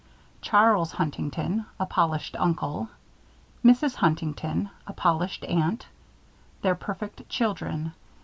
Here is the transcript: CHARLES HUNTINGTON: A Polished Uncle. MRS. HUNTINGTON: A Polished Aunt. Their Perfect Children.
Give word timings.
CHARLES 0.41 0.93
HUNTINGTON: 0.93 1.67
A 1.79 1.85
Polished 1.85 2.35
Uncle. 2.39 2.89
MRS. 3.63 3.93
HUNTINGTON: 3.97 4.71
A 4.87 4.93
Polished 4.93 5.45
Aunt. 5.45 5.85
Their 6.63 6.73
Perfect 6.73 7.29
Children. 7.29 7.91